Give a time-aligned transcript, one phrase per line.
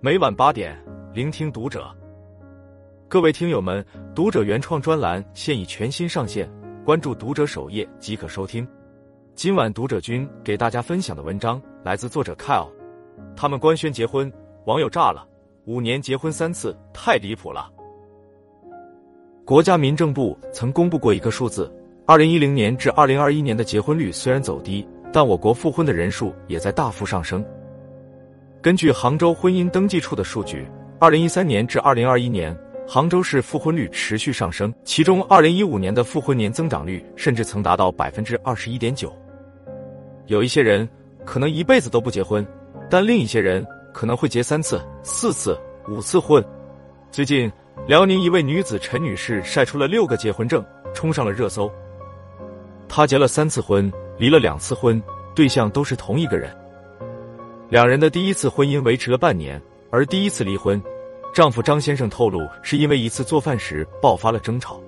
[0.00, 0.78] 每晚八点，
[1.12, 1.92] 聆听读者。
[3.08, 6.48] 各位听友们，读者原创专栏现已全新上线，
[6.84, 8.64] 关注读者首页即可收听。
[9.34, 12.68] 今晚读者君给大家分享的文章来自作者 Kyle。
[13.34, 14.32] 他们官宣结婚，
[14.66, 15.26] 网友炸了，
[15.64, 17.68] 五年结婚三次，太离谱了。
[19.44, 21.68] 国家民政部曾公布过一个数字：
[22.06, 27.44] 二零一零年至二零二一年的结婚率虽然走低，但我国复婚的人数也在大幅上升。
[28.68, 30.68] 根据杭州婚姻登记处的数据，
[31.00, 32.54] 二零一三年至二零二一年，
[32.86, 39.10] 杭州市复婚率持续上升，其中二零一五年的复婚年增长率甚至曾达到百分之二十一点九。
[40.26, 40.86] 有一些人
[41.24, 42.46] 可能一辈子都不结婚，
[42.90, 45.58] 但另一些人可能会结三次、四次、
[45.88, 46.44] 五次婚。
[47.10, 47.50] 最近。
[47.86, 51.72] 辽宁一位女子陈女士晒出了六个结婚证，冲上了热搜。
[52.86, 55.02] 她结了三次婚，离了两次婚，
[55.34, 56.54] 对象都是同一个人。
[57.70, 60.82] 两人的第一次婚姻维持了半年，而第一次离婚，
[61.34, 64.80] 丈夫张先生透露是因为一次做饭时爆发了争吵。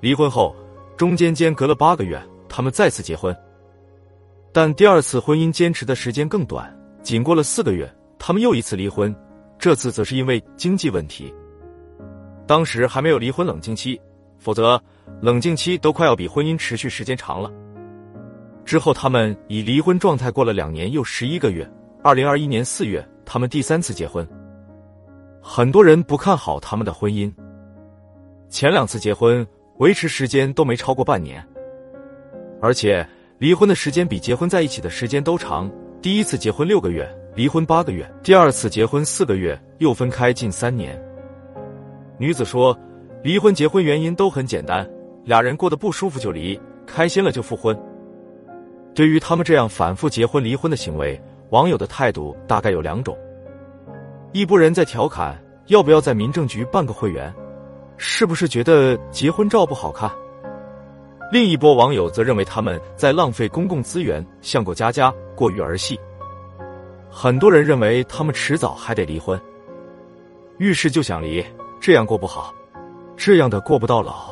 [0.00, 0.56] 离婚后，
[0.96, 3.36] 中间间隔了八个月，他们再次结婚，
[4.52, 7.86] 但第二次婚姻坚持的时间更短，仅过了四个月，
[8.18, 9.14] 他们又一次离婚，
[9.58, 11.32] 这次则是因为经济问题。
[12.46, 14.00] 当时还没有离婚冷静期，
[14.38, 14.80] 否则
[15.20, 17.52] 冷静期都快要比婚姻持续时间长了。
[18.66, 21.66] 之后他们以离婚状态过了两年又十一个月。
[22.02, 24.26] 二零二一年四月，他们第三次结婚。
[25.40, 27.32] 很多人不看好他们的婚姻，
[28.48, 29.46] 前两次结婚
[29.78, 31.44] 维持时间都没超过半年，
[32.60, 33.06] 而且
[33.38, 35.70] 离婚的时间比结婚在一起的时间都长。
[36.02, 41.00] 第一次结婚六个月，离婚八个月；第二次结婚四个月，又分开近三年。
[42.18, 42.76] 女子说
[43.22, 44.88] ：“离婚、结婚原因都很简单，
[45.24, 47.76] 俩人过得不舒服就离，开心了就复婚。”
[48.96, 53.14] 对于他们这样反复结婚、离婚的行为，网友的态度大概有两种：
[54.32, 57.30] 一波人在调侃要不要在民政局办个会员，
[57.98, 60.08] 是不是觉得结婚照不好看；
[61.30, 66.00] 另一波网友则认为他们在浪费公共资源，像过家家，过于儿戏。
[67.10, 69.38] 很多人认为他们迟早还得离婚，
[70.56, 71.44] 遇事就想离。
[71.78, 72.50] 这样过不好，
[73.14, 74.30] 这样的过不到老。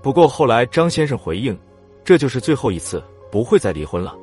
[0.00, 1.56] 不过后来张先生回应，
[2.02, 4.16] 这就是最后一次，不会再离婚了。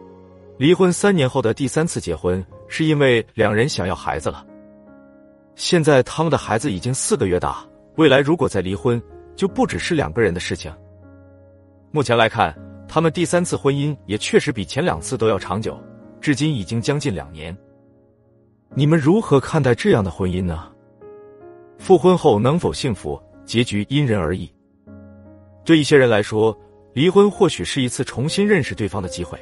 [0.58, 4.46] 离婚三年后的第三次结婚，是因为两人想要孩子了。
[5.56, 9.02] 现在他们的孩子已经四个月大，未来如果再离婚，
[9.36, 10.72] 就不只是两个人的事情。
[11.92, 12.56] 目前来看，
[12.88, 15.80] 他们第三次婚姻也确实比前两次都要长久，
[16.20, 17.56] 至今已经将近两年。
[18.76, 20.68] 你们如何看待这样的婚姻呢？
[21.78, 24.52] 复婚后能否幸福，结局因人而异。
[25.64, 26.58] 对一些人来说，
[26.98, 29.38] 离婚或许是一次重新认识对方的机会。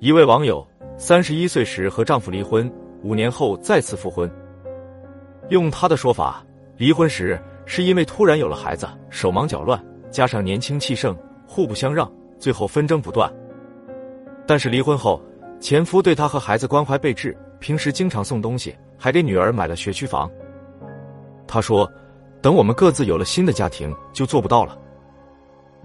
[0.00, 0.66] 一位网友
[0.98, 2.68] 三十一岁时和丈夫离婚，
[3.04, 4.28] 五年后再次复婚。
[5.50, 6.44] 用他的说法，
[6.76, 11.16] 离婚时是因为突然有了孩子，手忙脚乱，加上年轻气盛，
[11.46, 13.32] 互不相让，最后纷争不断。
[14.44, 15.22] 但是离婚后，
[15.60, 20.28] 前夫对她和孩子关怀备至，平时经常送东西，还给女儿买了学区房。
[21.46, 21.88] 他说
[22.42, 24.76] ：“等我们各自有了新的家庭，就做不到了。”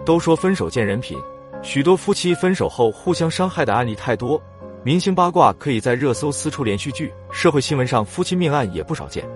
[0.06, 1.18] 都说分手见人品，
[1.62, 4.42] 许多夫妻分手后互相伤害的案例太多，
[4.84, 9.28] 明星八卦可以在热搜撕出连续剧，社会新闻上夫妻命案也不少见。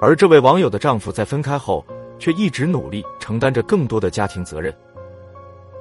[0.00, 1.84] 而这位网友的丈夫在分开后，
[2.18, 4.72] 却一直努力承担着更多的家庭责任。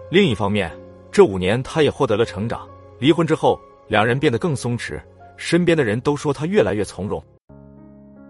[0.09, 0.71] 另一方面，
[1.11, 2.67] 这五年他也获得了成长。
[2.99, 5.01] 离婚之后，两人变得更松弛，
[5.37, 7.23] 身边的人都说他越来越从容。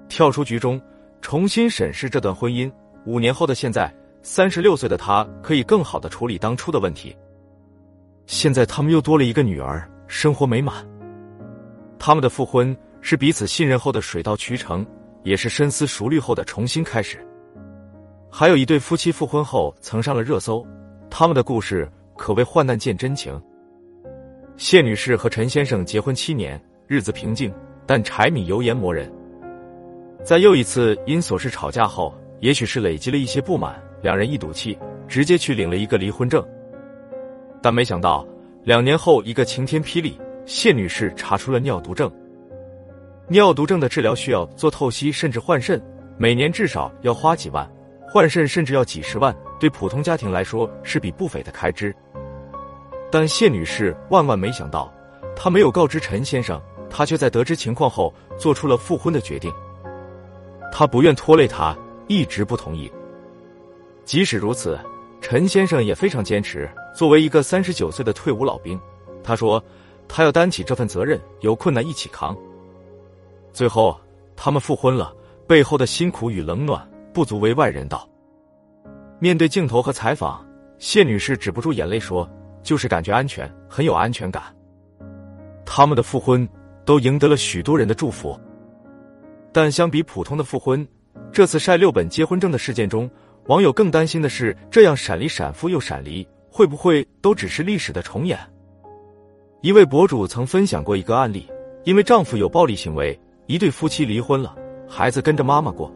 [0.10, 0.82] 跳出局中。
[1.22, 2.72] 重新审视这段婚姻，
[3.08, 3.92] 五年后的现在，
[4.28, 7.16] 三十六岁的他可以更好的处理当初的问题。
[8.26, 10.84] 现在他们又多了一个女儿，生活美满。
[12.00, 14.84] 他们的复婚是彼此信任后的水到渠成，
[15.22, 17.24] 也是深思熟虑后的重新开始。
[18.28, 20.66] 还有一对夫妻复婚后曾上了热搜，
[21.08, 21.88] 他们的故事
[22.18, 23.40] 可谓患难见真情。
[24.58, 27.54] 谢女士和陈先生结婚七年，日子平静，
[27.86, 29.08] 但柴米油盐磨人。
[30.24, 34.78] 在又一次因琐事吵架后，也许是累积了一些不满，两人一赌气，
[35.08, 36.46] 直接去领了一个离婚证。
[37.62, 38.26] 但没想到，
[38.64, 42.12] 两年后一个晴天霹雳，谢女士查出了尿毒症。
[43.28, 45.82] 尿毒症的治疗需要做透析，甚至换肾，
[46.18, 47.68] 每年至少要花几万，
[48.08, 51.96] 换肾甚至要几十万，对普通家庭来说是笔不菲的开支。
[53.12, 54.94] 但谢女士万万没想到，
[55.36, 59.52] 她没有告知陈先生，她却在得知情况后做出了复婚的决定。
[60.72, 61.74] 他不愿拖累他，
[62.08, 62.92] 一直不同意。
[64.06, 64.80] 即使如此，
[65.20, 66.70] 陈先生也非常坚持。
[66.96, 68.80] 作为一个三十九岁的退伍老兵，
[69.24, 69.62] 他说
[70.08, 72.38] 他要担起这份责任，有困难一起扛。
[73.52, 74.00] 最后
[74.36, 75.14] 他们复婚了，
[75.48, 78.08] 背后的辛苦与冷暖不足为外人道。
[79.20, 80.46] 面对镜头和采访，
[80.78, 82.30] 谢女士止不住眼泪说
[82.62, 84.44] ：“就是感觉安全，很有安全感。”
[85.66, 86.48] 他们的复婚
[86.86, 88.40] 都赢得了许多人的祝福，
[89.52, 90.88] 但相比普通的复婚，
[91.32, 93.10] 这次晒六本结婚证的事件中，
[93.48, 98.38] 网友更担心的是，这样闪离闪复又闪离，会不会都只是历史的重演？
[99.62, 101.48] 一位博主曾分享过一个案例，
[101.84, 104.56] 因为丈夫有暴力行为，一对夫妻离婚了，
[104.88, 105.94] 孩子跟着妈妈过，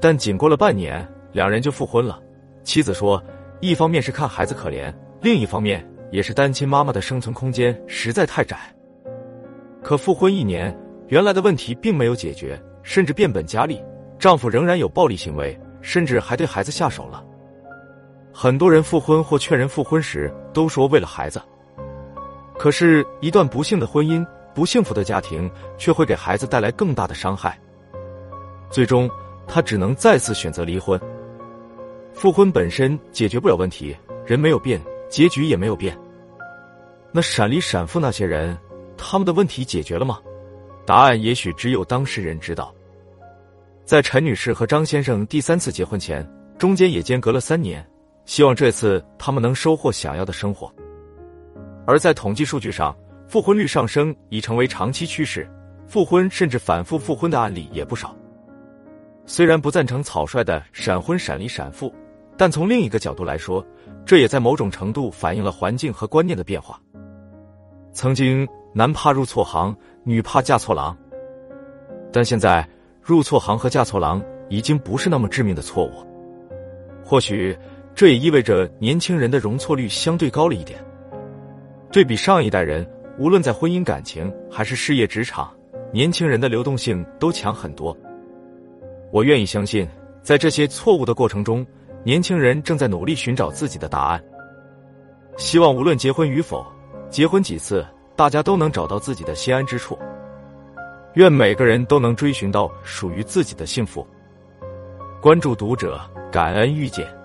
[0.00, 1.06] 但仅过了半年。
[1.32, 2.20] 两人就复婚了。
[2.64, 3.22] 妻子说，
[3.60, 8.58] 一方面是看孩子可怜，另一方面也是单亲妈妈的生存空间实在太窄。
[9.80, 10.76] 可复婚一年，
[11.06, 13.80] 原来的问题并没有解决，甚至变本加厉，
[14.18, 17.24] 丈夫仍然有暴力行为，甚至还对孩子下手了。
[18.32, 21.40] 很多人复婚或劝人复婚时都说为了孩子，
[22.58, 24.24] 可是，一段不幸的婚姻、
[24.54, 27.58] 不幸福的家庭却会给孩子带来更大的伤害，
[28.70, 29.10] 最终
[29.46, 30.98] 他只能再次选择离婚。
[32.12, 35.98] 复婚本身解决不了问题，人没有变，结局也没有变。
[37.12, 38.56] 那闪离闪复那些人，
[38.96, 40.20] 他们的问题解决了吗？
[40.86, 42.74] 答案也许只有当事人知道。
[43.90, 46.24] 在陈女士和张先生第三次结婚前，
[46.56, 47.84] 中间也间隔了三年，
[48.24, 50.72] 希望这次他们能收获想要的生活。
[51.88, 52.96] 而在统计数据上，
[53.26, 55.50] 复婚率上升已成为长期趋势，
[55.88, 58.14] 复婚甚至反复复婚的案例也不少。
[59.26, 61.92] 虽然不赞成草率的闪婚闪离闪复，
[62.36, 63.66] 但从另一个角度来说，
[64.06, 66.80] 这也在某种程度反映了环境和观念的变化。
[67.92, 70.96] 曾经男怕入错行，女怕嫁错郎，
[72.12, 72.64] 但现在
[73.10, 75.90] 入错行和嫁错郎已经不是那么致命的错误。
[77.04, 77.58] 或许
[77.92, 80.78] 这也意味着年轻人的容错率相对高了一点。
[81.90, 85.52] 对比上一代人，无论在婚姻感情还是事业职场，
[85.92, 87.96] 年轻人的流动性都强很多。
[89.10, 89.88] 我愿意相信，
[90.22, 91.66] 在这些错误的过程中，
[92.04, 94.22] 年轻人正在努力寻找自己的答案。
[95.36, 96.64] 希望无论结婚与否，
[97.08, 97.84] 结婚几次，
[98.14, 99.98] 大家都能找到自己的心安之处。
[101.14, 104.06] 愿每个人都能追寻到属于自己的幸福。
[105.20, 107.19] 关注读者，感恩遇见。